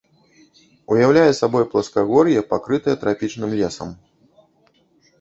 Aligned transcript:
Уяўляе 0.95 1.27
сабой 1.41 1.63
пласкагор'е, 1.75 2.39
пакрытае 2.55 2.99
трапічных 3.07 3.49
лесам. 3.63 3.89